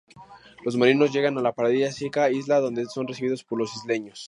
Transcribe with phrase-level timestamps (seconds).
[0.65, 4.19] Los marinos llegan a la paradisíaca isla, donde son recibidos por los isleños.